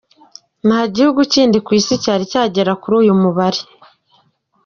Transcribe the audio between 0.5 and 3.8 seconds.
Nta gihugu kindi ku Isi cyari cyagera kuri uyu mubare.